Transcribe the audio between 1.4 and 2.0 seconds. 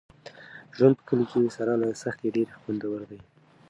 سره له